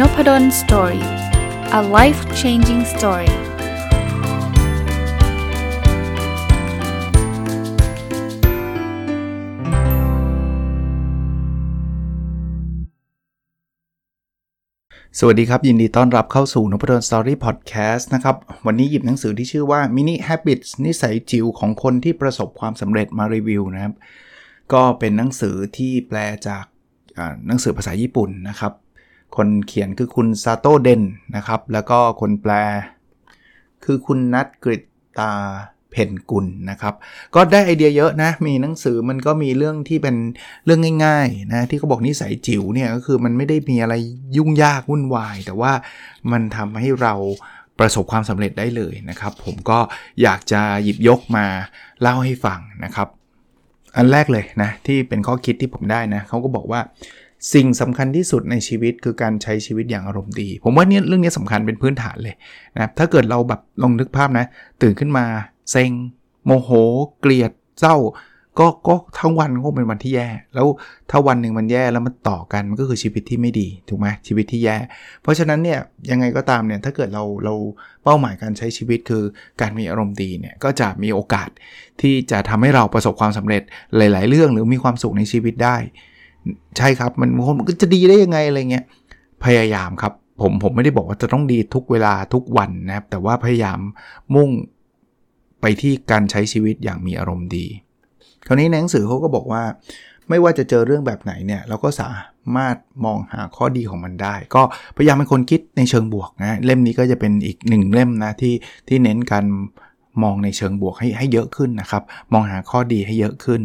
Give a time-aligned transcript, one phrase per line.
[0.00, 1.04] Noppadol Story
[1.78, 3.34] a life changing story ส
[15.26, 18.36] วัสดีครับ ยินดีต้อนรับเข้าสู่นพดล Story Podcast นะครับ
[18.66, 23.94] วันนี้หยิบหนังสือที่ชื่อว่า Mini Habits นิสัยจิ๋วของคนที่ประสบความสำเร็จมารีวิวนะครับ
[24.72, 26.18] ก็เป็นหนังสือที่แปล
[26.48, 26.64] จาก
[27.46, 28.72] หนังสือภาษาญี่ปุ่นนะครับ
[29.36, 31.02] คนเขียนคือคุณซาโตเดน
[31.36, 32.52] นะครับ แล้วก็คนแปล
[33.84, 34.76] คือคุณนัทกริ
[35.18, 35.32] ตา
[35.90, 36.94] เพนกุลนะครับ
[37.34, 40.16] ก็ได้ไอเดียเยอะนะ มีหนังสือมันก็มีเรื่องที่เป็น
[40.64, 43.94] เรื่องง่ายๆนะ ที่เขาบอกนิสัยจิ๋วเนี่ยก็คือมันไม่ได้มีอะไร
[44.36, 45.72] ยุ่งยากวุ่นวาย แต่ว่า
[46.32, 47.14] มันทำให้เรา
[47.78, 49.78] ประสบความสำเร็จได้เลยนะครับ ผมก็
[50.22, 51.46] อยากจะหยิบยกมา
[52.00, 53.08] เล่าให้ฟังนะครับ
[53.96, 56.80] อันแรกเลยนะ ที่เป็นข้อคิดที่ผมได้นะเขาก็บอกว่า
[57.52, 62.34] สิ่งสำคัญที่สุดในชีวิตคือการใช้ชีวิตอย่างอารมณ์ดี ผมว่าเนี่ยเรื่องนี้สำคัญเป็นพื้นฐานเลย
[62.78, 64.46] นะถ้าเกิดเราแบบลองนึกภาพนะ
[64.82, 65.24] ตื่นขึ้นมา
[65.70, 65.90] เซ็ง
[66.46, 66.70] โมโห
[67.20, 67.96] เกลียดเศร้า
[68.58, 70.66] ก็ก็ทั้งวันก็เป็นวันที่แย่ แล้ว
[71.10, 74.76] ถ้าวันหนึ่งมันแย่แล้วมันต่อกันมันก็คือชีวิตที่ไม่ดีถูกไหมชีวิตที่แย่
[75.22, 75.78] เพราะฉะนั้นเนี่ย
[76.10, 77.54] ยังไงก็ตามเนี่ยถ้าเกิดเราเรา
[78.04, 79.22] เป้าหมายการใช้ชีวิตคือ
[79.60, 81.48] การมีอารมณ์ดีเนี่ยก็จะมีโอกาส
[82.00, 83.62] ที่จะทำให้เราประสบความสำเร็จ
[83.96, 85.76] หลาย ๆ เรื่องหรือมีความสุขในชีวิตได้
[86.76, 88.84] ใช่ครับมันมันก็จะดีได้ยังไงอะไรเงี้ย
[89.44, 93.78] พยายามครับผมผมไม่ได้บอกว่าจะต้องดีทุกเวลาทุกวันนะครับแต่ว่าพยายาม
[94.34, 94.50] มุ่ง
[95.60, 97.66] ไปที่การใช้ชีวิตอย่างมีอารมณ์ดี
[98.46, 99.62] คราวนี้ในหนังสือเขาก็บอกว่า
[100.28, 102.10] ไม่ว่าจะเจอเรื่องแบบไหนเนี่ยเราก็สา
[102.56, 104.62] มารถมองหาข้อดีของมันได้ ก็
[104.96, 108.54] พยายามเป็นคนคิดในเชิงบวกนะเล่มนี้ก็จะเป็นอีกหนึ่งเล่มนะที่
[108.88, 109.44] ที่เน้นการ
[110.22, 113.60] มองในเชิงบวกให้ให้เยอะขึ้นนะครับ มองหาข้อดีให้เยอะขึ้น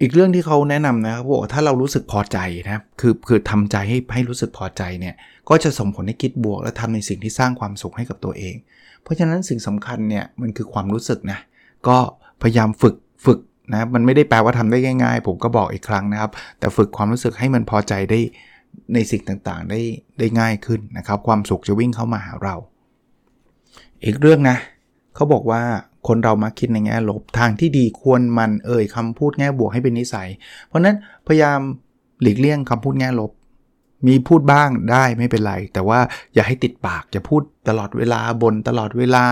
[0.00, 5.14] อีกเรื่องที่เขาแนะนำนะครับบอกถ้าเรารู้สึกพอใจนะครับคือคือทำใจให้ให้รู้สึกพอใจเนี่ย
[5.48, 8.54] ก็จะส่งผลให้คิดบวก และทำในสิ่งที่สร้างความสุขให้กับตัวเอง
[9.02, 11.38] เพราะฉะนั้นสิ่งสำคัญเนี่ยมันคือความรู้สึกนะ
[11.88, 11.96] ก็
[12.42, 12.96] พยายามฝึก
[13.26, 13.38] ฝึก
[13.72, 18.20] นะมันไม่ได้แปลว่าทำได้ง่าย ๆ ผมก็บอกอีกครั้งนะครับ แต่ฝึกความรู้สึกให้มันพอใจได้
[18.94, 19.80] ในสิ่งต่างๆ ได้
[20.18, 22.54] ได้ง่ายขึ้นนะครับ ความสุขจะวิ่งเข้ามาหาเรา
[24.04, 24.56] อีกเรื่องนะ
[25.14, 25.62] เขาบอกว่า
[26.06, 30.28] คนเรามักคิดในแง่ลบทางที่ดีควรมันเอ่ยคำพูดแง่บวกให้เป็นนิสัย
[30.66, 30.96] เพราะนั้น
[31.26, 31.60] พยายาม
[32.22, 33.30] หลีกเลี่ยงคำพูดแง่ลบ
[34.06, 36.00] มีพูดบ้างได้ไม่เป็นไร แต่ว่า
[36.34, 39.24] อย่าให้ติดปากจะพูดตลอดเวลาบนตลอดเวลา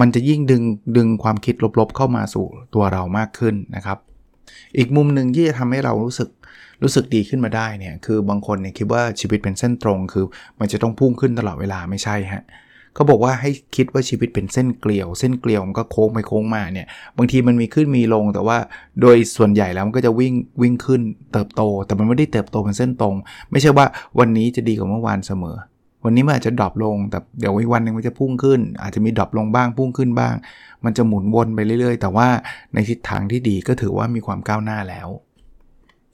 [0.00, 0.62] มันจะยิ่งดึง
[0.96, 3.98] ดึงความคิดลบๆเข้ามาสู่ตัวเรามากขึ้นนะครับ
[4.78, 6.28] อีกมุมหนึ่งที่จะทำให้เรารู้สึก
[6.82, 10.24] รู้สึกดีขึ้นมาได้เนี่ยคือบางคนเนี่ยคิดว่าชีวิตเป็นเส้นตรง คือ
[10.60, 12.44] มันจะต้องพุ่งขึ้นตลอดเวลาไม่ใช่ฮะ
[12.94, 16.86] เขาบอกว่าให้คิดว่าชีวิตเป็นเส้นเกลียว เส้นเกลียวมันก็โค้งไปโค้งมาเนี่ย
[17.16, 18.58] บางทีมันมีขึ้นมีลงแต่ว่า
[19.00, 21.00] โดยส่วนใหญ่แล้วมันก็จะวิ่งวิ่งขึ้น
[21.32, 23.14] เติบโต แต่มันไม่ได้เติบโตเป็นเส้นตรง
[23.50, 23.86] ไม่ใช่ว่า
[24.18, 25.56] วันนี้จะดีกว่าเมื่อวานเสมอ
[26.04, 30.34] วันนี้มันอาจจะ drop ลง แต่เดี๋ยวอีกวันหนึ่งมันจะพุ่งขึ้น อาจจะมี drop ลงบ้างพุ่งขึ้นบ้าง
[30.84, 32.28] มันจะหมุนวนไปเรื่อย ๆ แต่ว่า
[32.74, 35.08] ในทิศทางที่ดีก็ถือว่ามีความก้าวหน้าแล้ว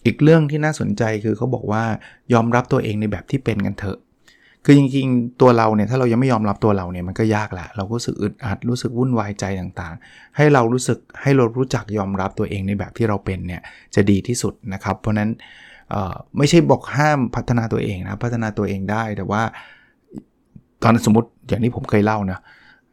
[0.05, 1.85] อีกเรื่องที่น่าสนใจคือเขาบอกว่า
[2.33, 3.99] ยอมรับตัวเองในแบบที่เป็นกันเถอะ
[4.69, 13.63] คือจริงๆ ตัวเราเนี่ยถ้าเรายังไม่ยอมรับตัวเราเนี่ยมันก็ยากแหละเราก็รู้สึกอึดอัดรู้สึกวุ่นวายใจต่างๆ ให้เรารู้สึกให้เรารู้จักยอมรับตัวเองในแบบที่เราเป็นเนี่ย
[13.95, 15.31] จะดีที่สุดนะครับ เพราะนั้น
[16.39, 19.43] ไม่ใช่บอกห้ามพัฒนาตัวเองนะพัฒนาตัวเองได้แต่ว่า
[20.83, 22.39] ตอนสมมติอย่างที่ผมเคยเล่านะ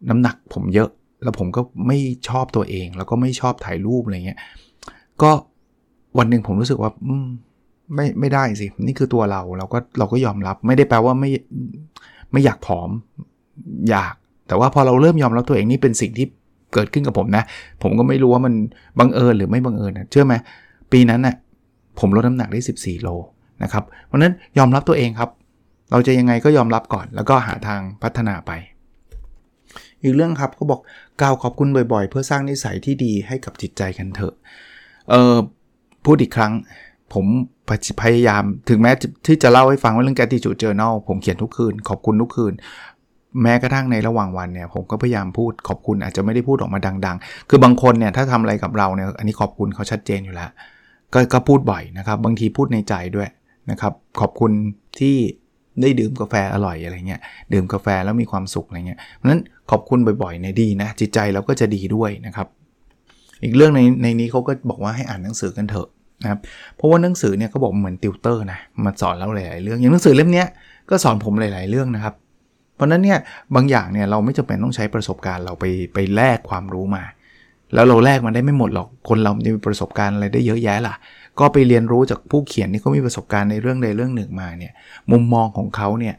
[0.09, 0.89] น้ำหนักผมเยอะ
[1.23, 1.97] แล้วผมก็ไม่
[2.29, 4.39] ชอบตัวเอง แล้วก็ไม่ชอบถ่ายรูปอะไรเงี้ย
[5.21, 5.31] ก็
[6.17, 7.27] วันหนึ่งผมรู้สึกว่าอืม
[7.95, 11.29] ไม่ไม่ได้สิ นี่คือตัวเราเราก็เราก็ยอมรับ ไม่ได้แปลว่าไม่
[12.31, 12.89] ไม่อยากผอม
[13.89, 14.13] อยาก
[14.47, 16.27] แต่ว่าพอเราเริ่มยอมรับตัวเองนี่เป็นสิ่งที่
[16.73, 17.43] เกิดขึ้นกับผมนะ
[17.83, 18.53] ผมก็ไม่รู้ว่ามัน
[18.99, 20.33] บังเอิญหรือไม่บังเอิญนะเชื่อไหม
[20.91, 21.35] ปีนั้นนะ่ะ
[21.99, 23.09] ผมลดน้ำหนักได้ 14 โล
[23.63, 25.29] นะครับเพราะนั้นยอมรับตัวเองครับ
[25.91, 28.51] เราจะยังไงก็ยอมรับก่อน แล้วก็หาทางพัฒนาไป
[30.01, 30.81] อีกเรื่องครับเขาบอก
[31.21, 34.33] กล่าวขอบคุณบ่อยๆ เพื่อสร้างนิสัยที่ดีให้กับจิตใจกันเถอะ
[35.09, 35.35] เออ
[36.05, 36.53] พูดอีกครั้ง
[37.13, 37.25] ผม
[38.01, 38.91] พยายามถึงแม้
[39.27, 42.53] ที่จะเล่าให้ฟังว่าเรื่อง gratitude journal ผมเขียนทุกคืน ขอบคุณทุกคืน
[43.43, 50.49] แม้กระทั่งในระหว่างวันเนี่ย ผมก็พยายามพูดขอบคุณอาจจะไม่ได้พูดออกมาดัง ๆ คือบางคนเนี่ยถ้าทำอะไรกับเราเนี่ยอันนี้ขอบคุณเขาชัดเจนอยู่แล้ว
[51.13, 53.29] ก็ก็พูดบ่อยนะครับ บางทีพูดในใจด้วย
[53.71, 54.51] นะครับขอบคุณ
[54.99, 55.17] ที่
[55.81, 57.21] ได้ดื่มกาแฟอร่อยอะไรเงี้ย
[57.53, 62.47] ดื่มกาแฟแล้วมีความสุขอะไรเงี้ยเพราะฉะนั้นขอบคุณบ่อยๆเนี่ยดีนะจิตใจเราก็จะดีด้วยนะครับ
[63.43, 65.87] อีกเรื่องในในนี้เขาก็บอกว่าให้อ่านหนังสือกันเถอะ
[66.23, 66.39] นะครับ
[66.75, 70.45] เพราะว่าหนังสือเนี่ยเขาบอกเหมือนติวเตอร์นะมาสอนเราหลายๆเรื่องอย่างหนังสือเล่มนี้
[70.89, 72.13] ก็สอนผมหลาย ๆเรื่องนะครับ
[72.75, 73.19] เพราะนั้นเนี่ย
[73.55, 77.03] บางอย่างเนี่ยเราไม่จำเป็นต้องใช้ประสบการณ์เราไปไปแลกความรู้มา
[77.73, 80.95] แล้วเราแลกมันได้ไม่หมดหรอกคนเรามีประสบการณ์อะไรได้เยอะแยะล่ะ
[81.39, 84.73] ก็ไปเรียนรู้จากผู้เขียนที่เขามีประสบการณ์ในเรื่องใดเรื่องหนึ่งมาเนี่ย
[85.11, 86.15] มุมมองของเขาเนี่ย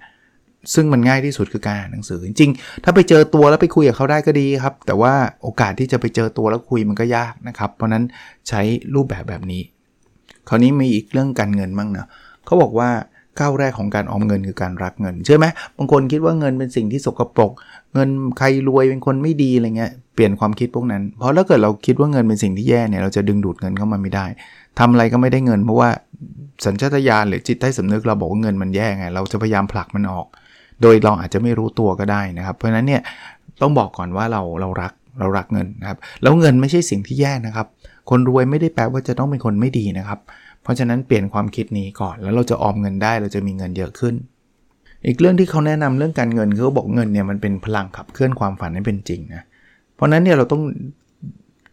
[0.74, 5.12] ซึ่งมันง่ายที่สุดคือการอ่านหนังสือจริงๆ ถ้าไปเจอตัวแล้วไปคุยกับเขาได้ก็ดีครับ แต่ว่า
[5.42, 8.04] โอกาสที่จะไปเจอตัวแล้วคุยมันก็ยากนะครับ เพราะนั้น
[8.48, 8.60] ใช้
[8.94, 9.62] รูปแบบแบบนี้
[10.48, 12.06] คราวนี้มีอีกเรื่องการเงินบ้างนะ
[12.46, 12.90] เขาบอกว่า
[13.40, 15.46] ก้าวแรกของการออมเงินคือการรักเงินเชื่อไหม
[15.76, 17.52] บางคนคิดว่าเงินเป็นสิ่งที่สกปรก
[17.94, 18.08] เงิน
[18.38, 24.26] ใครรวยเป็นคนไม่ดีอะไรเงี้ยเปลี่ยนความคิดพวกนั้น เพราะถ้าเกิดเราคิดว่าเงินเป็นสิ่งที่แย่เนี่ยเราจะดึงดูดเงินเข้ามาไม่ได้
[24.78, 25.90] ทำอะไรก็ไม่ได้เงิน เพราะว่า
[26.64, 30.26] สัญชาตญาณหรือจิตใต้สำนึกเราบอกว่าเงินมันแย่ไง เราจะพยายามผลักมันออก
[30.82, 33.02] โดยเราอาจจะไม่รู้ตัวก็ได้นะครับ เพราะฉะนั้นเนี่ย
[33.60, 37.66] ต้องบอกก่อนว่าเราเรารักเรารักเงินนะครับแล้วเงินไม่ใช่สิ่งที่แย่นะครับ
[38.10, 40.18] คนรวยไม่ได้แปลว่าจะต้องเป็นคนไม่ดีนะครับ
[40.62, 44.14] เพราะฉะนั้นเปลี่ยนความคิดนี้ก่อนแล้วเราจะออมเงินได้เราจะมีเงินเยอะขึ้น
[45.06, 49.42] อีกเรื่องที่เขาแนะนำเรื่องการเงินเขาบอกเงินเนี่ยมันเป็นพลังขับเคลื่อนความฝันให้เป็นจริงนะ
[49.94, 50.62] เพราะนั้นเนี่ยเราต้อง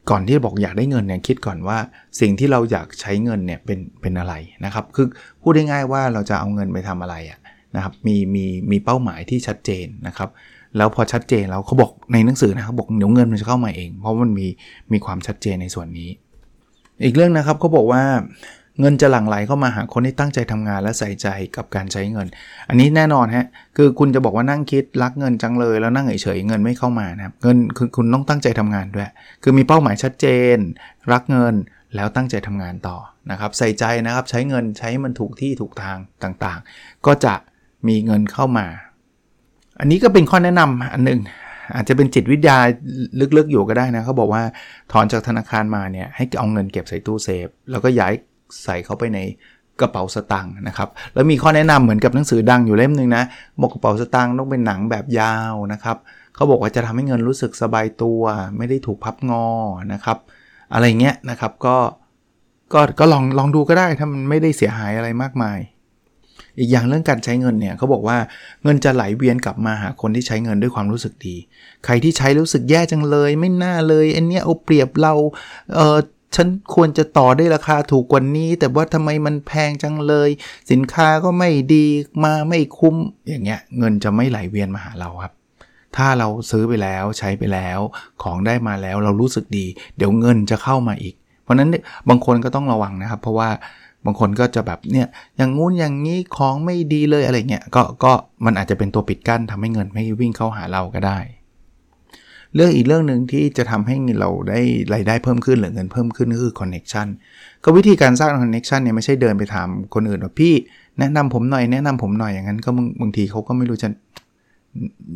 [0.10, 1.78] ก่อนที่จะบอกอยากได้เงินเนี่ยคิดก่อนว่า
[2.20, 4.34] สิ่งที่เราอยากใช้เงินเนี่ยเป็นเป็นอะไร
[4.66, 5.08] นะครับ คือ
[5.42, 7.40] พูดได้ง่ายว่าเราจะเอาเงินไปทำอะไรอะ
[7.76, 10.30] นะครับมีมีมีเป้าหมายที่ชัดเจนนะครับ
[10.78, 14.48] แล้วพอชัดเจนแล้วเขาบอกในหนังสือนะครับบอกเดี๋ยวเงินมันจะเข้ามาเอง เพราะมันมี
[14.92, 16.10] มีความชัดเจนในส่วนนี้
[17.04, 18.04] อีกเรื่องนะครับเขาบอกว่า
[18.80, 22.28] เงินจะหลั่งไหลเข้ามาหาคนที่ตั้งใจทำงานและใส่ใจกับการใช้เงิน
[22.70, 23.46] อันนี้แน่นอนฮะ
[23.78, 29.10] คือคุณจะบอกว่านั่งคิดรักเงินจังเลยแล้วนั่งเฉยๆเงินไม่เข้ามานะครับเงินคือคุณต้องตั้งใจทำงานด้วย
[29.44, 30.26] คือมีเป้าหมายชัดเจ
[30.56, 30.58] น
[31.12, 31.54] รักเงิน
[31.96, 32.98] แล้วตั้งใจทำงานต่อ
[33.32, 37.36] นะครับใส่ใจนะครับใช้เงินใช้มันถูกที่ถูกทางต่างๆ ก็จะ
[37.88, 38.68] มีเงินเข้ามา
[39.82, 41.20] อันนี้ก็เป็นข้อแนะนำอันหนึ่ง
[41.76, 42.58] อาจจะเป็นจิตวิทยา
[43.38, 44.44] ลึกๆอยู่ก็ได้นะเขาบอกว่า
[44.92, 48.14] ถอนจากธนาคารมาเนี่ยให้เอาเงินเก็บใส่ตู้เซฟ แล้วก็ย้าย
[48.64, 49.20] ใส่เข้าไปใน
[49.82, 53.24] กระเป๋าสตางค์นะครับ แล้วมีข้อแนะนำเหมือนกับหนังสือดังอยู่เล่มหนึ่งนะ
[53.62, 55.98] บอกกระเป๋าสตางค์ต้องเป็นหนังแบบยาวนะครับ
[56.36, 58.22] เขาบอกว่าจะทำให้เงินรู้สึกสบายตัว
[58.58, 59.46] ไม่ได้ถูกพับงอ
[59.94, 60.18] นะครับ
[60.74, 61.78] อะไรเงี้ยนะครับก็
[62.74, 65.60] ก็ก็ลองลองดูก็ได้ถ้ามันไม่ได้เสียหายอะไรมากมาย
[66.60, 68.18] อีกอย่างเรื่องการใช้เงินเนี่ยเขาบอกว่า
[68.64, 71.36] เงินจะไหลเวียนกลับมาหาคนที่ใช้เงินด้วยความรู้สึกดี
[71.86, 75.14] ใครที่ใช้รู้สึกแย่จังเลย ไม่น่าเลยอันเนี้ยเอาเปรียบเรา
[75.76, 75.98] เออ
[76.36, 80.30] ฉันควรจะต่อได้ราคาถูกกว่านี้ แต่ว่าทำไมมันแพงจังเลย
[80.72, 81.86] สินค้าก็ไม่ดี
[82.24, 82.96] มาไม่คุ้ม
[83.30, 85.34] อย่างเงี้ยเงินจะไม่ไหลเวียนมาหาเราครับ
[85.98, 87.80] ถ้าเราซื้อไปแล้วใช้ไปแล้ว
[88.24, 89.66] ของได้มาแล้วเรารู้สึกดี
[89.98, 91.70] เดี๋ยวเงินจะเข้ามาอีก เพราะนั้น
[92.10, 93.50] บางคนก็ต้องระวังนะครับ เพราะว่า
[94.06, 95.08] บางคนก็จะแบบเนี่ย
[95.38, 98.14] อย่างงู้นอย่างนี้ของไม่ดีเลยอะไรเงี้ยก็ก็
[98.46, 101.20] มันอาจจะเป็นตัวปิดกั้นทำให้เงินไม่วิ่งเข้าหาเราก็ได้
[102.56, 104.62] เรื่องอีกเรื่องหนึ่งที่จะทำให้เราได้
[104.94, 107.08] รายได้เพิ่มขึ้นหรือเงินเพิ่มขึ้นก็คือ connection
[107.64, 110.54] ก็วิธีการสร้าง connection เนี่ยไม่ใช่เดินไปถามคนอื่นว่าพี่
[111.00, 112.70] แนะนำผมหน่อยแนะนำผมหน่อยอย่างนั้นก็
[113.02, 113.90] บางทีเขาก็ไม่รู้จะ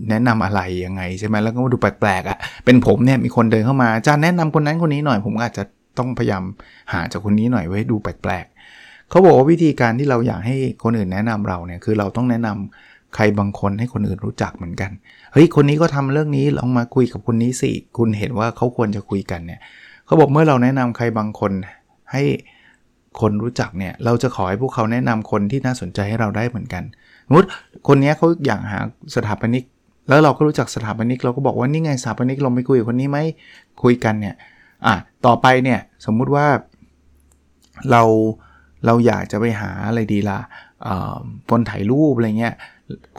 [0.09, 5.63] แนะนำอะไรยังไงใช่ไหมแล้วก็ดูแปลกๆอะ่ะเป็นผมเนี่ยมีคนเดินเข้ามาจะแนะนำคนนั้นคนนี้หน่อย ผมอาจจะ
[5.97, 6.43] ต้องพยายาม
[6.91, 8.45] หาจากคนนี้หน่อยไว้ดูแปลก
[9.09, 14.91] เขาบอกว่าวิธีการที่เราอยากให้คนอื่นแนะนำเราเนี่ยคือเราต้องแนะนำใครบางคนให้คนอื่นรู้จักเหมือนกัน
[15.33, 19.59] เฮ้ย คนนี้ก็ทำเรื่องนี้ลองมาคุยกับคนนี้สิ คุณเห็นว่าเขาควรจะคุยกันเนี่ย
[20.05, 21.51] เขาบอกเมื่อเราแนะนำใครบางคน
[22.11, 22.23] ให้
[23.19, 26.83] คนรู้จักเนี่ย เราจะขอให้พวกเขาแนะนำคนที่น่าสนใจให้เราได้เหมือนกัน
[27.27, 27.47] สมมติ
[27.87, 28.79] คนนี้เขาอยากหา
[29.15, 29.63] สถาปนิก
[30.09, 33.19] แล้วเราก็รู้จักสถาปนิก เราก็บอกว่านี่ไงสถาปนิกลองไปคุยกับคนนี้ไหม
[33.83, 34.35] คุยกันเนี่ย
[34.85, 36.47] อะ ต่อไปเนี่ย สมมุติว่า
[37.91, 38.03] เรา
[38.85, 40.39] เราอยากจะไปหาอะไรดีล่ะ
[41.49, 42.55] คนถ่ายรูปอะไรเงี้ย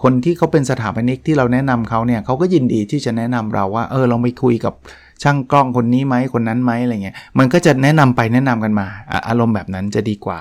[0.03, 4.75] คนที่เขาเป็นสถาปนิกที่เราแนะนำเขาเนี่ยเขาก็ยินดีที่จะแนะนำเราว่าเออเราไปคุยกับ
[5.23, 8.87] ช่างกล้องคนนี้ไหมคนนั้นไหมอะไรเงี้ยมันก็จะแนะนำไปแนะนำกันมา
[9.29, 10.41] อารมณ์แบบนั้นจะดีกว่า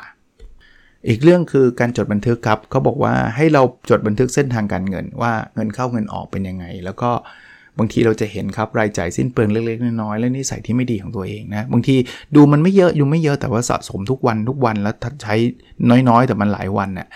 [1.07, 7.11] อีกเรื่องคือการจดบันทึกครับเขาบอกว่าให้เราจดบันทึกเส้นทางการเงินว่าเงินเข้าเงินออกเป็นยังไง แล้วก็
[7.79, 11.95] บางทีเราจะเห็นครับรายจ่ายสิ้นเปลืองเล็กๆน้อยๆและนิสัยที่ไม่ดีของตัวเองนะบางที
[12.35, 15.35] ดูมันไม่เยอะอยู่ไม่เยอะแต่ว่าสะสมทุกวันทุกวันแล้วใช้
[16.09, 17.07] น้อยๆ แต่มันหลายวันเนี่ย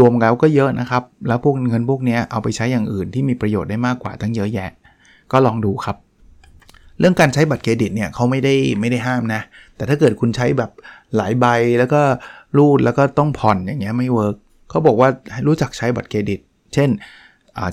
[0.00, 4.70] รวมๆแล้วก็เยอะนะครับ แล้วพวกเงินพวกนี้เอาไปใช้อย่างอื่นที่มีประโยชน์ได้มากกว่าตั้งเยอะแยะ
[5.32, 5.96] ก็ลองดูครับ
[6.98, 9.42] เรื่องการใช้บัตรเครดิตเนี่ยเขาไม่ได้ไม่ได้ห้ามนะ
[9.76, 10.70] แต่ถ้าเกิดคุณใช้แบบ
[11.16, 11.46] หลายใบ
[11.78, 12.00] แล้วก็
[12.56, 14.36] รูดแล้วก็ต้องผ่อนอย่างเงี้ยไม่ work
[14.70, 16.40] เขาบอกว่าให้รู้จักใช้บัตรเครดิต
[16.74, 16.88] เช่น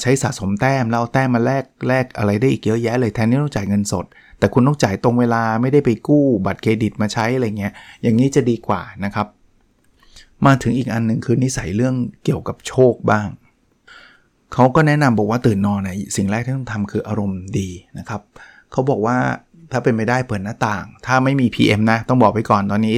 [0.02, 4.06] ใช้สะสมแต้มแล้วแต้มมาแลกแลกอะไรได้อีกเยอะแยะเลยแทนที่ต้องจ่ายเงินสด
[4.40, 9.28] แต่คุณต้องจ่ายตรงเวลาไม่ได้ไปกู้บัตรเครดิตมาใช้อะไรเงี้ยอย่างนี้จะดีกว่านะครับ
[10.46, 13.28] มาถึงอีกอันหนึ่งคือนิสัยเรื่องเกี่ยวกับโชคบ้าง
[14.54, 17.70] เขาก็แนะนำบอกว่าตื่นนอนเนี่ยสิ่งแรกที่ต้องทำคืออารมณ์ดี
[18.00, 18.22] นะครับ
[18.72, 19.18] เขาบอกว่า
[19.72, 22.96] ถ้าเป็นไม่ได้เปิดหน้าต่าง ถ้าไม่มี PM นะ ต้องบอกไปก่อนตอนนี้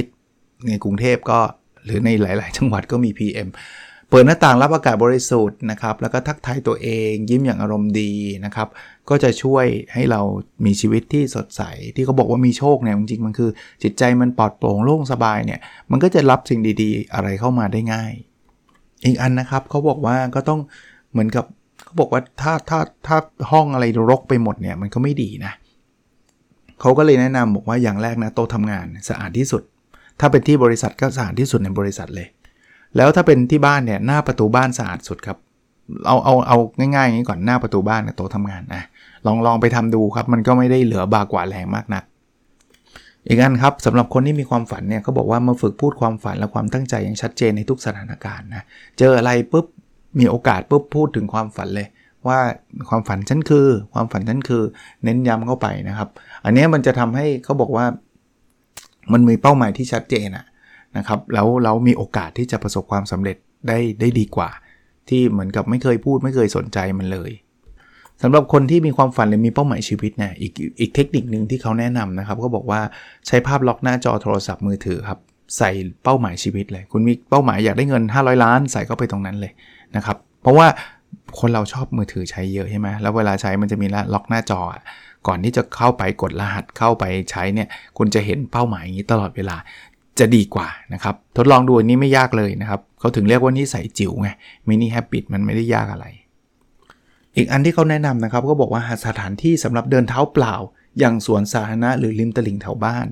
[0.68, 1.38] ในกรุงเทพก็
[1.84, 3.48] หรือในหลาย ๆ จังหวัดก็มี PM
[4.10, 8.12] เปิดหน้าต่างรับอากาศบริสุทธิ์นะครับ แล้วก็ทักทายตัวเองยิ้มอย่างอารมณ์ดี
[8.44, 8.68] นะครับ
[9.08, 9.64] ก็จะช่วย
[9.94, 10.20] ให้เรา
[10.64, 11.62] มีชีวิตที่สดใส
[11.94, 13.50] ที่เขาบอกว่ามีโชคเนี่ยจริงๆมันคือ
[13.82, 18.12] จิตใจมันปลอดโปร่งโล่งสบายเนี่ยมันก็จะรับสิ่งดีๆ อะไรเข้ามาได้ง่าย
[19.04, 20.60] อีกอันนะครับเขาบอกว่าก็ต้อง
[21.12, 21.44] เหมือนกับ
[21.84, 23.16] เขาบอกว่าถ้าถ้าถ้า
[23.50, 25.52] ห้องอะไรรกไปหมดเนี่ยมันก็ไม่ดีนะ
[26.80, 29.62] เขาก็เลยแนะนำบอกว่าอย่างแรกนะโต๊ะทำงานสะอาดที่สุด
[30.20, 32.28] ถ้าเป็นที่บริษัทก็สะอาดที่สุดในบริษัทเลย
[32.96, 35.38] แล้วถ้าเป็นที่บ้านเนี่ยหน้าประตูบ้านสะอาดสุดครับ
[36.06, 38.82] เอาเอาเอาง่ายๆอย่างนี้ก่อนหน้าประตูบ้านกับโต๊ะทำงานนะ
[39.26, 42.04] ลองลองไปทำดูครับ มันก็ไม่ได้เหลือบากว่าแรงมากนัก
[43.26, 48.62] อีกอันครับสำหรับคนที่มีความฝันเนี่ยเขาบอกว่ามาฝึกพูดความฝันและความตั้งใจอย่างชัดเจนในทุกสถานการณ์นะ
[48.98, 49.66] เจออะไรปุ๊บ
[50.18, 51.86] มีโอกาสปุ๊บพูดถึงความฝันเลย
[52.26, 52.38] ว่า
[52.88, 54.62] ความฝันฉันคือ ความฝันฉันคือ
[55.04, 56.08] เน้นย้ำเข้าไปนะครับ
[56.44, 57.86] อันนี้มันจะทำให้เขาบอกว่า
[59.12, 60.44] มันมีเป้าหมายที่ชัดเจนอะ
[60.98, 63.36] นะครับแล้วเรามีโอกาสที่จะประสบความสำเร็จ
[63.68, 64.50] ได้ได้ดีกว่า
[65.08, 67.30] ที่เหมือนกับไม่เคยพูดไม่เคยสนใจมันเลย
[68.22, 72.80] สำหรับคนที่มีความฝันหรือมีเป้าหมายชีวิตเนี่ยอีกอีกเทคนิคหนึ่งที่เขาแนะนำนะครับ ก็บอกว่า
[73.26, 75.18] ใช้ภาพล็อกหน้าจอโทรศัพท์มือถือครับ
[75.58, 75.70] ใส่
[76.04, 79.52] เป้าหมายชีวิตเลย คุณมีเป้าหมายอยากได้เงิน 500 ล้าน ใส่เข้าไปตรงนั้นเลย
[79.96, 80.66] นะครับ เพราะว่า
[81.40, 84.60] คนเราชอบมือถือใช้เยอะใช่ไหมแล้วเวลาใช้มันจะมีล็อกหน้าจอ
[85.26, 87.68] ก่อนที่จะเข้าไปกดรหัสเข้าไปใช้เนี่ย
[87.98, 89.56] คุณจะเห็นเป้าหมายอย่างนี้ตลอดเวลา
[90.18, 94.28] จะดีกว่านะครับ ทดลองดูอันนี้ไม่ยากเลยนะครับเขาถึงเรียกว่านิสัยจิ๋วไง
[94.68, 96.06] มินิแฮปปิตมันไม่ได้ยากอะไร
[97.36, 100.54] อีกอันที่เขาแนะนำนะครับ ก็บอกว่าหาสถานที่สำหรับเดินเท้าเปล่า
[100.98, 103.06] อย่างสวนสาธารณะหรือริมตลิ่งแถวบ้าน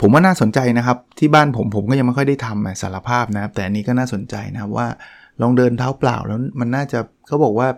[0.00, 4.86] ผมว่าน่าสนใจนะครับ ที่บ้านผมผมก็ยังไม่ค่อยได้ทำสารภาพนะครับ แต่อันนี้ก็น่าสนใจนะครับว่า
[5.40, 7.68] ลองเดินเท้าเปล่าแล้วมันน่าจะเขาบอกว่า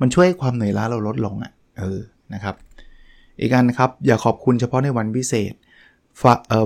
[0.00, 2.00] มันช่วยความเหนื่อยล้าเราลดลงอะ่ะเออ
[2.34, 2.54] นะครับ
[3.40, 5.52] อีกอันครับอย่าขอบคุณเฉพาะในวันพิเศษ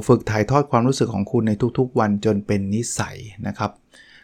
[0.08, 3.70] ฝึกถ่ายทอดความรู้สึกของคุณในทุกๆ วันจนเป็นนิสัยนะครับ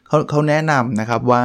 [0.06, 1.42] เขาเขาแนะนำนะครับว่า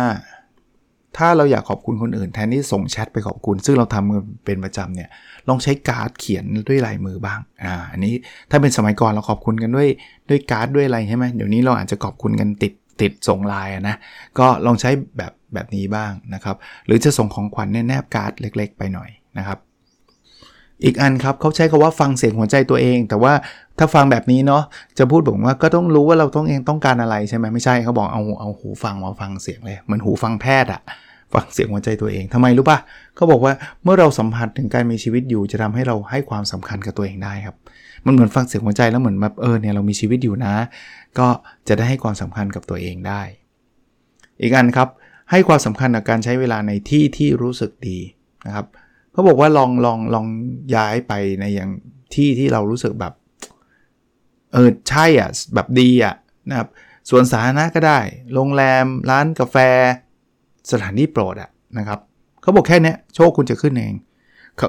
[1.17, 5.09] ถ้าเราอยากขอบคุณคนอื่นแทนที่ส่งแชทไปขอบคุณ ซึ่งเราทำเป็นประจำเนี่ย
[5.49, 8.13] ลองใช้การ์ดเขียนด้วยลายมือบ้างอ่าอันนี้
[8.49, 9.87] ถ้าเป็นสมัยก่อนเราขอบคุณกันด้วย
[10.29, 13.95] ด้วยการ์ดด้วยอะไรใช่ไหมเดี๋ยวนี้เราอาจจะขอบคุณกันติดติดส่งลน์นะ
[14.39, 16.55] ก็ลองใช้แบบแบบนี้บ้างนะครับ
[16.85, 19.59] หรือจะส่งของขวัญแนบการ์ดเล็ก ๆ ไปหน่อยนะครับ
[20.83, 23.33] อีกอันครับเขาใช้คาว่าฟังเสียงหัวใจตัวเอง แต่ว่า
[23.77, 24.63] ถ้าฟังแบบนี้เนาะ
[24.97, 30.81] จะพูดบอกว่าก็ต้องรู้ว่าเราต้องเองต้องการอะไรใช่ไหมไม่ใช่เขาบอกเอาเอาหูฟังมาฟังเสียงเลยเหมือนหูฟังแพทย์อะ
[31.33, 32.77] ฟังเสียงหัวใจตัวเองทำไมรู้ปะ
[33.15, 33.53] เขาบอกว่า
[33.83, 37.55] เมื่อเราสัมผัสถึงการมีชีวิตอยู่จะทำให้เราให้ความสำคัญกับตัวเองได้ครับ
[38.05, 40.53] มันเหมือนฟังเสียงหัวใจแล้วเหมือนแบบเออเนี่ยเรามีชีวิตอยู่นะ
[41.19, 41.27] ก็
[41.67, 43.21] จะได้ให้ความสำคัญกับตัวเองได้
[44.41, 44.89] อีกอันครับ
[45.31, 47.97] ให้ความสำคัญกับการใช้เวลาในที่ที่รู้สึกดี
[48.45, 48.65] นะครับ
[49.17, 50.25] เขาบอกว่าลองลองลอง
[50.75, 51.69] ย้ายไปในอย่าง
[52.13, 53.13] ที่ที่เรารู้สึกแบบ
[54.53, 56.15] เออใช่อะแบบดีอะ
[56.49, 56.67] นะครับ
[57.09, 57.99] ส่วนสาธารณะก็ได้
[58.33, 59.57] โรงแรมร้านกาแฟ
[60.71, 61.99] สถานที่โปรดอะนะครับ
[62.41, 63.93] เขาบอกแค่นี้โชคคุณจะขึ้นเอง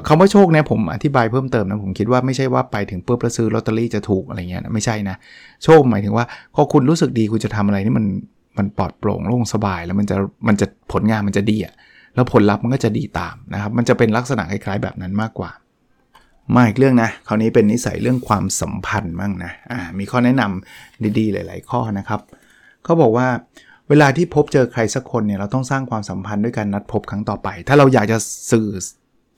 [0.09, 5.17] คำว่าโชคเนี่ยผมอธิบายเพิ่มเติมนะผมคิดว่าไม่ใช่ว่าไปถึงปุ๊บแล้วซื้อลอตเตอรี่จะถูกอะไรเงี้ยไม่ใช่นะ
[5.64, 6.25] โชคหมายถึงว่า
[6.55, 8.07] พอคุณรู้สึกดีคุณจะทำอะไรนี่มัน
[8.59, 10.17] มันปลอดโปร่งโล่งสบายแล้วมันจะ
[10.49, 11.75] มันจะผลงานมันจะดีอะ
[12.18, 15.50] แล้วผลลัพธ์มันก็จะดีตามนะครับ มันจะเป็นลักษณะคล้ายๆแบบนั้นมากกว่า
[16.54, 22.20] มาอีกเรื่องนะคราวนี้เป็นนิสัยเรื่องความสัมพันธ์มั่งนะอ่ามีข้อแนะนำดีๆ หลาย ๆ ข้อนะครับ
[22.84, 23.26] เขาบอกว่า
[23.88, 28.18] เวลาที่พบเจอใครสักคนเนี่ยเราต้องสร้างความสัมพันธ์ด้วยการนัดพบครั้งต่อไป ถ้าเราอยากจะ
[28.50, 28.68] ซึ่ง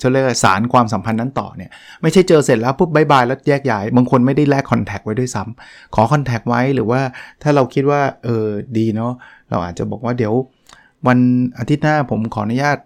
[0.00, 1.70] จะเรียกสานความสัมพันธ์นั้นต่อเนี่ย
[2.02, 7.00] ไม่ใช่เจอเสร็จแล้วปุ๊บ bye bye แล้วแยกย้าย บางคนไม่ได้แลก contact ไว้ด้วยซ้ำขอ contact ไว้หรือว่า
[7.42, 8.46] ถ้าเราคิดว่าเออ
[8.78, 9.12] ดีเนาะ
[9.50, 10.34] เราอาจจะบอกว่าเดี๋ยว
[11.06, 11.18] วัน
[11.58, 12.78] อาทิตย์หน้าผมขออนุญาต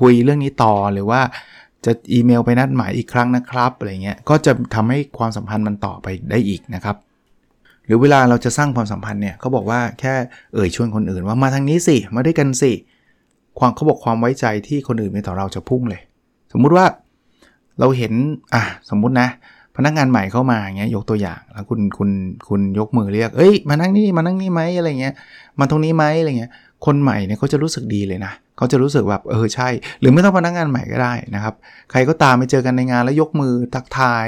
[0.00, 1.20] คุยเรื่องนี้ต่อหรือว่า
[1.84, 6.96] จะอีเมลไปนัดหมายอีกครั้งนะครับอะไรเงี้ยก็จะทำให้ความสัมพันธ์มันต่อไปได้อีกนะครับ
[7.86, 10.14] หรือเวลาเราจะสร้างความสัมพันธ์เนี่ยเขาบอกว่าแค่
[10.54, 12.72] เอ่ยชวนคนอื่นว่ามาทางนี้สิมาด้วยกันสิ
[13.58, 16.00] ความเขาบอกความไว้ใจที่คนอื่นมีต่อเราจะพุ่งเลย
[16.52, 16.86] สมมุติว่า
[17.78, 18.12] เราเห็น
[18.54, 19.28] อะสมมุตินะ
[19.76, 22.10] พนักงานใหม่เข้ามาอย่างเงี้ยยกตัวอย่างแล้วคุณคุณ
[22.48, 25.14] คุณยกมือเรียกเอ้ยมานั่งนี่มานั่งนี่ไหมอะไรเงี้ย
[25.60, 26.52] มาตรงนี้ไหมอะไรเงี้ย
[26.86, 29.68] คนใหม่เนี่ยเขาจะรู้สึกดีเลยนะเขาจะรู้สึกแบบเออใช่
[30.00, 31.54] หรือไม่ต้องพนักงานใหม่ก็ได้นะครับ
[31.90, 34.26] ใครก็ตามไปเจอกันในงานแล้วยกมือทักทาย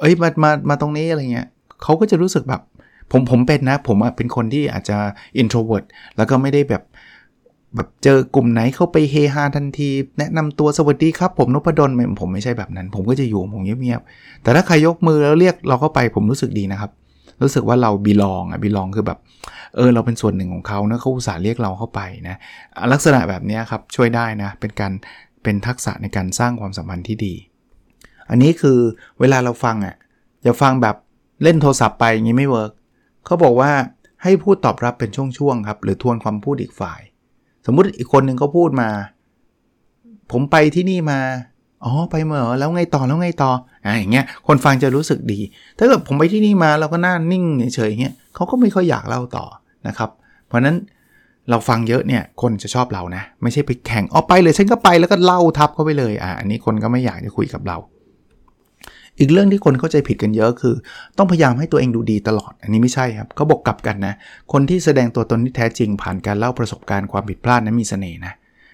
[0.00, 1.48] เอ้ยมามามาตรงนี้อะไรเงี้ย
[1.82, 2.62] เขาก็จะรู้สึกแบบ
[3.12, 4.96] ผมผมเป็นนะ ผมเป็นคนที่อาจจะ
[5.40, 5.84] introvert
[6.16, 6.82] แล้วก็ไม่ได้แบบ
[7.74, 16.90] แบบเจอกลุ่มไหนเข้าไปเฮฮาทันที แนะนำตัวสวัสดีครับ ผมนพดลผมไม่ใช่แบบนั้น ผมก็จะอยู่ผมเงียบๆแต่ถ้าใครยกมือแล้วเรียกเราเข้าไปผมรู้สึกดีนะครับ
[17.42, 19.18] รู้สึกว่าเราบีลองอะบีลองคือแบบ
[19.76, 22.36] เออเราเป็นส่วนหนึ่งของเขาเนะเขาอุตส่าห์เรียกเราเข้าไปนะ
[22.92, 24.92] ลักษณะแบบนี้ครับช่วยได้นะเป็นการ
[25.42, 27.34] เป็นทักษะในการสร้างความสัมพันธ์ที่ดี
[28.30, 28.78] อันนี้คือ
[29.20, 29.96] เวลาเราฟังอะ
[30.42, 30.96] อย่าฟังแบบ
[31.42, 32.72] เล่นโทรศัพท์ไปอย่างนี้ไม่ work
[33.24, 33.72] เขาบอกว่า
[34.22, 37.00] ให้พูดตอบรับเป็นช่วงๆครับ หรือทวนความพูดอีกฝ่าย
[37.66, 38.90] สมมุติอีกคนหนึ่งเขาพูดมา
[40.32, 41.20] ผมไปที่นี่มา
[41.84, 43.50] อ๋อไปเมื่อแล้วไงต่อแล้วไงต่อ
[43.86, 45.40] อ่าอย่างเงี้ยคนฟังจะรู้สึกดี
[45.78, 47.44] ถ้าเกิดผมไปที่นี่มาเราก็หน้านิ่ง
[47.74, 49.44] เฉยๆเงี้ยเขาก็ไม่ค่อยอยากเล่าต่อ
[49.86, 50.10] นะครับ
[50.46, 50.76] เพราะนั้น
[51.50, 57.76] เราฟังเยอะเนี่ยคนจะชอบเรานะ ไม่ใช่ไปแข่งเอาไปเลยฉันก็ไปแล้วก็เล่าทับเข้าไปเลยอ่าอันนี้คนก็ไม่อยากจะคุยกับเรา
[59.18, 60.74] อีกเรื่องที่คนเข้าใจผิดกันเยอะคือ
[61.18, 64.14] ต้องพยายามให้ตัวเองดูดีตลอด อันนี้ไม่ใช่ครับเขาบอกกลับกันนะ
[64.52, 68.32] คนที่แสดงตัวตนที่แท้จริงผ่านการเล่าประสบการณ์ความผิดพลาดนั้นมีเสน่ห์นะ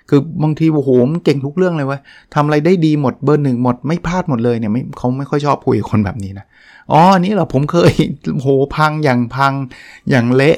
[0.08, 2.00] คือบางทีโอ้โหผมเก่งทุกเรื่องเลยเว้ย
[2.34, 6.46] ทำอะไรได้ดีหมดเบอร์หนึ่งหมดไม่พลาดหมดเลยเนี่ยไม่เขาไม่ค่อยชอบคุยกับคนแบบนี้นะ
[6.92, 7.92] อ๋ออันนี้เหรอผมเคย
[8.42, 9.52] โหพังอย่างพัง
[10.10, 10.56] อย่างเละ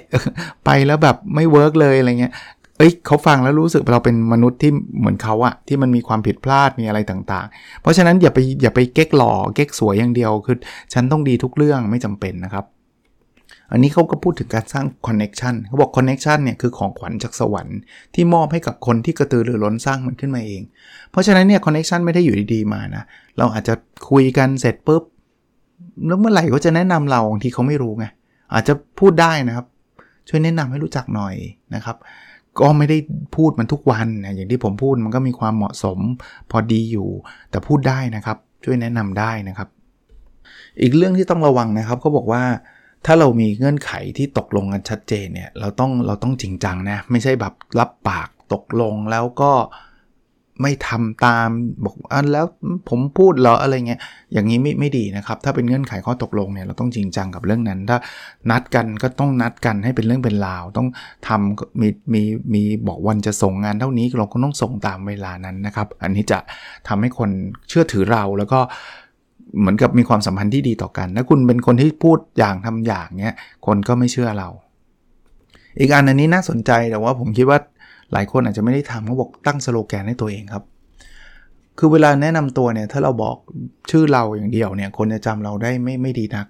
[0.65, 2.33] ไปแล้วแบบไม่ work เลยอะไรเงี้ย
[2.79, 10.57] เอ้ยเขาฟังแล้วรู้สึกเราเป็นมนุษย์ที่เหมือนเขาอะที่มันมีความผิดพลาดมีอะไรต่างๆ เพราะฉะนั้นอย่าไปอย่าไปเก๊กหล่อเก๊กสวยอย่างเดียวคือ
[10.93, 12.65] ฉันต้องดีทุกเรื่องไม่จำเป็นนะครับ
[13.73, 17.79] อันนี้เขาก็พูดถึงการสร้าง connection เขาบอก connection เนี่ยคือของขวัญจากสวรรค์
[18.15, 20.63] ที่มอบให้กับคนที่กระตือรือร้นสร้างมันขึ้นมาเอง
[21.11, 23.05] เพราะฉะนั้นเนี่ย connection ไม่ได้อยู่ดีๆมานะ
[23.39, 23.75] เราอาจจะ
[24.11, 25.03] คุยกันเสร็จปุ๊บ
[26.07, 28.07] แล้วเมื่อไหร่เขาจะแนะนำเราบางทีเขาไม่รู้ไง
[28.55, 29.67] อาจจะพูดได้นะครับ
[30.29, 31.35] ช่วยแนะนำให้รู้จักหน่อย
[31.75, 31.97] นะครับ
[32.61, 32.99] ก็ไม่ได้
[33.37, 35.99] พูดมันทุกวันนะอย่างที่ผมพูดมันก็มีความเหมาะสม
[36.51, 37.09] พอดีอยู่
[37.51, 39.69] แต่พูดได้นะครับ ช่วยแนะนำได้นะครับ
[40.81, 42.43] อีกเรื่องที่ต้องระวังนะครับเขาบอกว่า
[43.07, 49.53] ถ้าเรามีเงื่อนไขที่ตกลงกันชัดเจนเนี่ยเราต้องเราต้องจริงจังนะไม่ใช่แบบรับปากตกลงแล้วก็
[50.63, 51.49] ไม่ทำตาม
[51.85, 52.47] บอกอันแล้ว
[52.89, 54.01] ผมพูดเหรออะไรเงี้ย
[54.33, 57.99] อย่างนี้ไม่ไม่ดีนะครับ ถ้าเป็นเงื่อนไขข้อตกลงเนี่ยเราต้องจริงจังกับเรื่องนั้น ถ้า
[58.51, 60.89] นัดกันก็ต้องนัดกันให้เป็นเรื่องเป็นราว ต้อง
[61.29, 62.23] ทำมีมี
[62.55, 66.39] มีบอกวันจะส่งงานเท่านี้เราก็ต้องส่งตามเวลานั้นนะครับ อันนี้จะ
[66.89, 67.31] ทำให้คน
[67.69, 68.61] เชื่อถือเราแล้วก็
[69.61, 73.37] เหมือนกับมีความสัมพันธ์ที่ดีต่อกันถ้าคุณเป็นคนที่พูดอย่างทำอย่างเนี้ย
[73.67, 74.49] คนก็ไม่เชื่อเรา
[75.79, 77.59] อีกอันอันนี้น่าสนใจแต่ว่าผมคิดว่า
[78.13, 80.65] หลายคนอาจจะไม่ได้ทำเขาบอกตั้งสโลแกนให้ตัวเองครับ
[81.79, 83.37] คือเวลาแนะนำตัวเนี่ยถ้าเราบอก
[83.91, 86.47] ชื่อเราอย่างเดียวเนี่ยคนจะจำเราได้ไม่ไม่ดีนัก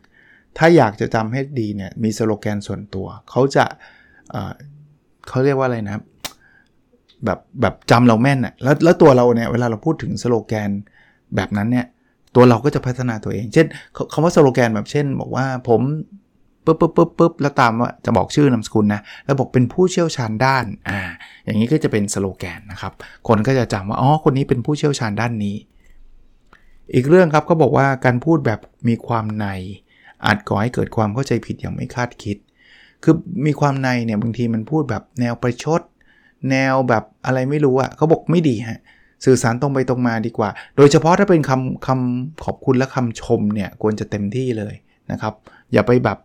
[0.58, 3.64] ถ้าอยากจะจำให้ดีเนี่ยมีสโลแกนส่วนตัว เขาจะ
[5.28, 6.02] เขาเรียกว่าอะไรนะ
[7.24, 10.70] แบบแบบจำเราแม่นอะแล้วแล้วตัวเราเนี่ยเวลาเราพูดถึงสโลแกน
[11.36, 11.86] แบบนั้นเนี่ย
[12.34, 13.66] ตัวเราก็จะพัฒนาตัวเอง เช่น
[14.12, 15.80] คำว่าสโลแกนแบบเช่น บอกว่าผม
[16.64, 21.00] ปุ๊บปุ๊บปุ๊บปุ๊บแล้วตามว่าจะบอกชื่อนามสกุลนะแล้วบอกเป็นผู้เชี่ยวชาญด้านอ่า
[21.44, 22.92] อย่างนี้ก็จะเป็นสโลแกนนะครับ
[23.28, 25.56] คนก็จะจำว่าอ๋อคนนี้เป็นผู้เชี่ยวชาญด้านนี้
[26.94, 29.46] อีกเรื่องครับเขาบอกว่าการพูดแบบมีความใน
[30.24, 32.36] อาจก่อให้เกิดความเข้าใจผิดอย่างไม่คาดคิด
[33.02, 33.14] คือ
[33.46, 35.80] มีความในเนี่ยบางทีมันพูดแบบแนวประชด
[36.50, 38.80] แนวแบบอะไรไม่รู้อะ่ะเขาบอกไม่ดีฮะ
[39.24, 44.74] สื่อสารตรงไปตรงมาดีกว่า โดยเฉพาะถ้าเป็นคำคำขอบคุณและคำชมเนี่ยควรจะเต็มที่เลย
[45.12, 45.34] นะครับ
[45.72, 46.18] อย่าไปแบบ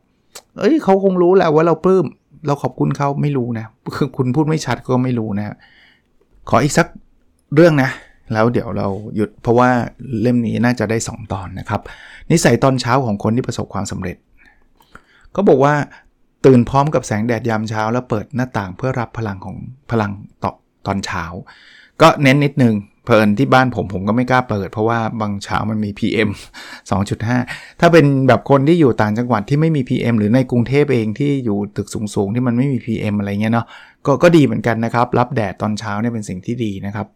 [0.60, 2.06] เอ้ยเขาคงรู้แหละว่าเราปลื้ม
[2.47, 5.56] เราขอบคุณเขาไม่รู้นะคือคุณพูดไม่ชัดก็ไม่รู้นะ
[6.49, 6.88] ขออีกสัก
[7.56, 7.89] เรื่องนะ
[8.34, 9.69] แล้วเดี๋ยวเราหยุดเพราะว่า
[10.21, 11.82] เล่มนี้น่าจะได้ 2 ตอนนะครับ
[12.32, 14.17] นิสัยตอนเช้าของคนที่ประสบความสำเร็จ
[15.36, 15.73] ก็บอกว่า
[16.45, 19.58] ตื่นพร้อมกับแสงแดดยามเช้า แล้วเปิดหน้าต่างเพื่อรับพลังของ
[19.91, 20.12] พลัง
[20.43, 20.51] ต่อ
[20.88, 21.23] ตอนเช้า
[22.01, 22.75] ก็เน้นนิดนึง
[23.06, 26.29] เพลินที่บ้านผมผมก็ไม่กล้าเปิด เพราะว่าบางเช้ามันมี PM
[27.06, 33.65] 2.5 ถ้าเป็นแบบคนที่อยู่ต่างจังหวัดที่ไม่มี PM หรือในกรุงเทพเองที่อยู่ตึกสูงๆ ที่มันไม่มี PM อะไรเงี้ยเนาะ
[34.06, 37.08] ก็ก็ดีเหมือนกันนะครับ รับแดดตอนเช้าเนี่ยเป็นสิ่งที่ดีนะครับ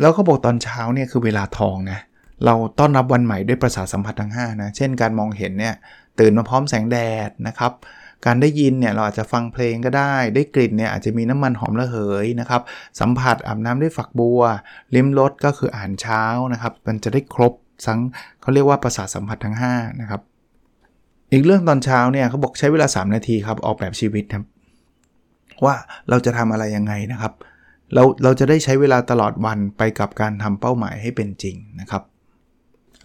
[0.00, 2.00] แล้วเขาบอกตอนเช้าเนี่ยคือเวลาทองนะ
[2.44, 5.74] เราต้อนรับวันใหม่ด้วยประสาทสัมผัสทั้ง5นะเช่นการมองเห็นเนี่ย
[6.18, 6.98] ตื่นมาพร้อมแสงแด
[7.28, 7.72] ดนะครับ
[8.26, 12.62] การได้ยินเนี่ยเราอาจจะฟังเพลงก็ได้ ได้กลิ่นเนี่ยอาจจะมีน้ำมันหอมระเหยนะครับ
[13.00, 14.42] สัมผัสอาบน้ำด้วยฝักบัว
[14.94, 17.52] ลิ้มรสก็คืออ่านเช้านะครับ มันจะได้ครบ
[17.86, 17.98] สัง
[18.40, 20.20] เขาเรียกว่าประสาทสัมผัสทั้ง5นะครับ
[21.32, 24.44] อีกเรื่องตอนเช้าเนี่ยเขาบอกใช้เวลา 3 นาทีครับออกแบบชีวิตครับ
[25.64, 25.74] ว่า
[26.08, 27.32] เราจะทำอะไรยังไงนะครับ
[27.94, 32.02] เราเราจะได้ใช้เวลาตลอดวันไปกับการทำเป้าหมายให้เป็นจริงนะครับ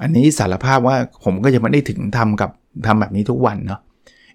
[0.02, 2.52] อันนี้สารภาพว่าผมก็ยังไม่ได้ถึงทำกับ
[2.88, 3.82] ทำแบบนี้ทุกวันเนาะ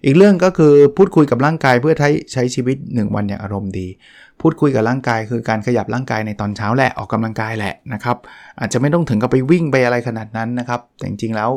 [0.05, 3.87] อีกเรื่องก็คือพูดคุยกับร่างกายเพื่อใช้ใช้ชีวิต 1 วันอย่างอารมณ์ดี
[4.41, 8.17] พูดคุยกับร่างกายคือการขยับร่างกายในตอนเช้าแหละออกกำลังกายแหละนะครับ
[8.59, 11.49] อาจจะไม่ต้องถึงกับไปวิ่งไปอะไรขนาดนั้นนะครับ แต่จริงๆแล้ว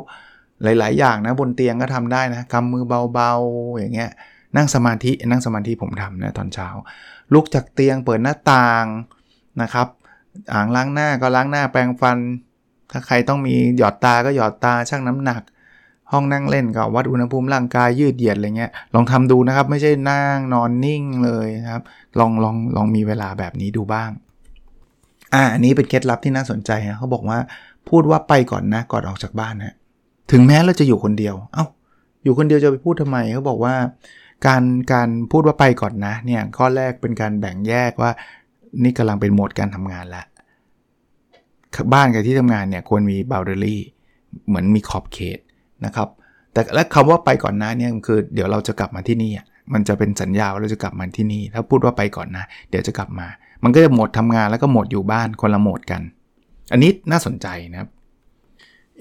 [0.62, 4.11] หลาย ๆ อย่างนะบนเตียงก็ทำได้นะกำมือเบาๆอย่างเงี้ย
[4.56, 6.68] นั่งสมาธินั่งสมาธิผมทำนะตอนเช้า
[7.32, 8.87] ลุกจากเตียงเปิดหน้าต่าง
[9.62, 9.88] นะครับ
[10.52, 12.18] อ่างล้างหน้าก็ล้างหน้าแปรงฟัน
[12.92, 15.42] ถ้าใครต้องมีหยอดตาก็หยอดตาชั่งน้ำหนัก
[16.12, 21.83] ห้องนั่งเล่นก็วัดอุณหภูมิร่างกายยืดเหยียดอะไรเงี้ยลองทำดูนะครับ ไม่ใช่นั่งนอนนิ่งเลยครับ
[22.19, 24.11] ลองลองลองมีเวลาแบบนี้ดูบ้าง
[25.35, 27.38] อ่าอันนี้เป็นเคล็ดลับที่น่าสนใจนะเขาบอกว่า
[27.88, 29.75] พูดว่าไปก่อนนะก่อนออกจากบ้านนะ
[30.33, 31.66] ถึงแม้เราจะอยู่คนเดียว เอา้า
[32.25, 33.75] อยู่คนเดียวจะไปพูดทำไมเขาบอกว่า
[34.47, 38.11] การการพูดว่าไปก่อนนะเนี่ยข้อแรกเป็นการแบ่งแยกว่า
[38.83, 40.27] นี่กำลังเป็นโหมดการทำงานแล้ว
[41.92, 43.81] บ้านกับที่ทำงานเนี่ยควรมีบ o เดอรี่
[44.47, 45.38] เหมือนมีขอบเขต
[45.84, 46.08] นะครับ
[46.52, 49.32] แต่และคำว่าไปก่อนนะเนี่ยคือเดี๋ยวเราจะกลับมาที่นี่
[49.72, 53.26] มันจะเป็นสัญญาว่าเราจะกลับมาที่นี่ ถ้าพูดว่าไปก่อนนะ เดี๋ยวจะกลับมา
[53.64, 56.02] มันก็จะหมดทำงานแล้วก็หมดอยู่บ้านคนละโหมดกัน
[56.72, 57.88] อันนี้น่าสนใจนะครับ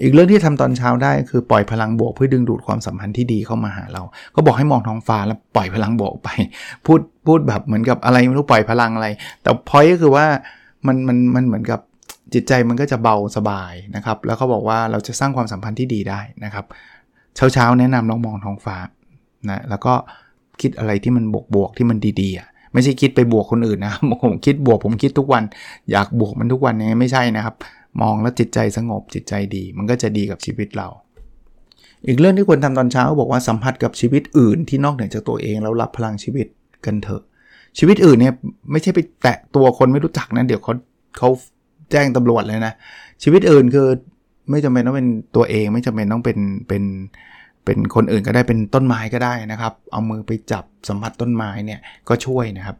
[0.02, 4.02] อีกเรื่องที่ทำตอนเช้าได้คือปล่อยพลังบวกเพื่อดึงดูดความสัมพันธ์ที่ดีเข้ามาหาเรา
[4.34, 6.28] ก็บอกให้มองท้องฟ้าแล้วปล่อยพลังบวกไป
[6.86, 9.08] พูดพูดแบบเหมือนกับอะไรไม่รู้ปล่อยพลังอะไร
[9.42, 10.26] แต่พอยก็คือว่า
[10.86, 11.80] มันมันมันเหมือนกับ
[12.34, 16.64] จิตใจมันก็จะเบาสบายนะครับ แล้วเขาบอกว่าเราจะสร้างความสัมพันธ์ที่ดีได้นะครับ
[17.36, 18.76] เช้าเช้าแนะนำลองมองท้องฟ้า
[19.48, 19.94] นะแล้วก็
[20.60, 25.42] คิดอะไรที่มันบวกบวกที่มันดีๆอะไม่ใช่คิดไปบวกคนอื่นนะผมคิดบวกผมคิดทุกวัน
[25.90, 27.54] อยากบวกมันทุกวันยังไม่ใช่นะครับ
[28.02, 30.88] มองแล้วจิตใจสงบจิตใจดี มันก็จะดีกับชีวิตเรา
[32.06, 36.46] อีกเรื่องที่ควรทำตอนเช้าบอกว่าสัมผัสกับชีวิตอื่นที่นอกเหนือจากตัวเองแล้วรับพลังชีวิต
[36.84, 37.22] กันเถอะ
[37.78, 38.34] ชีวิตอื่นเนี่ย
[38.70, 40.72] ไม่ใช่ไปแตะตัวคนไม่รู้จักนะเดี๋ยวเขา
[41.16, 41.28] เขา
[41.90, 42.74] แจ้งตำรวจเลยนะ
[43.22, 43.88] ชีวิตอื่นคือ
[44.50, 46.84] ไม่จำเป็นต้องเป็นตัวเองไม่จำเป็นต้องเป็นเป็น
[47.64, 52.76] เป็นคนอื่นก็ได้เป็นต้นไม้ก็ได้นะครับ เอามือไปจับสัมผัสต้นไม้เนี่ยก็ช่วยนะครับ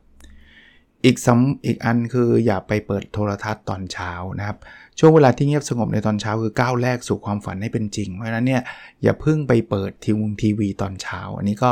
[1.05, 4.57] อีกสำอีกอันคืออย่าไปเปิดโทรทัศน์ตอนเช้านะครับ
[4.99, 8.63] ช่วงเวลาที่เงียบสงบในตอนเช้าคือก้าวแรกสู่ความฝันให้เป็นจริง เพราะฉะนั้นเนี่ย
[9.03, 11.71] อย่าเพิ่งไปเปิดทีวงทีวีตอนเช้า อันนี้ก็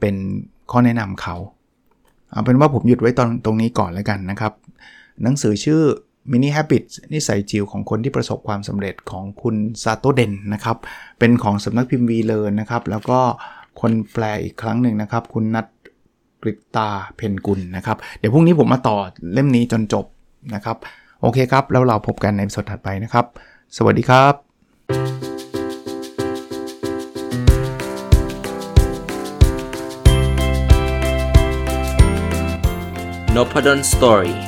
[0.00, 0.14] เป็น
[0.70, 1.36] ข้อแนะนำเขา
[2.30, 4.52] เอาเป็นว่าผมหยุดไว้ตอนตรงนี้ก่อนแล้วกันนะครับ
[5.22, 5.82] หนังสือชื่อ
[6.32, 10.76] Mini Habits นิสัยจิ๋วของคนที่ประสบความสำเร็จของคุณซาโตเดนนะครับ
[11.18, 13.18] เป็นของสำนักพิมพ์วีเลิร์นนะครับ แล้วก็
[13.80, 15.66] คนแปลอีกครั้งหนึ่งนะครับ คุณนัท
[16.42, 18.96] กริตาเพนกุลนะครับ เดี๋ยวพรุ่งนี้ผมมาต่อ
[19.32, 20.04] เล่มนี้จนจบ
[20.54, 20.76] นะครับ
[21.20, 23.26] โอเคครับ แล้วเราพบกันในสดถัดไปนะครับ
[23.76, 24.34] สวัสดีครับ
[33.34, 34.47] n o p a d o n Story